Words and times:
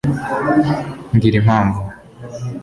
mbwira 1.13 1.35
impamvu 1.41 1.79